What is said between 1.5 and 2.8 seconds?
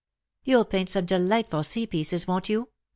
sea pieces, won't you?"